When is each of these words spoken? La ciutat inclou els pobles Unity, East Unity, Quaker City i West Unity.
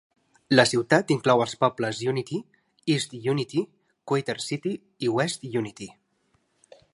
La 0.59 0.63
ciutat 0.69 1.11
inclou 1.15 1.43
els 1.43 1.51
pobles 1.63 1.99
Unity, 2.13 2.39
East 2.95 3.13
Unity, 3.35 3.63
Quaker 4.13 4.37
City 4.47 4.73
i 5.09 5.13
West 5.19 5.47
Unity. 5.63 5.91